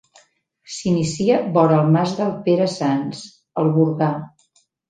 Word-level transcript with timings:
S'inicia 0.75 1.35
vora 1.59 1.77
el 1.83 1.93
Mas 1.97 2.15
del 2.21 2.33
Pere 2.49 2.71
Sanç, 2.79 3.23
al 3.65 3.73
Burgar. 3.77 4.13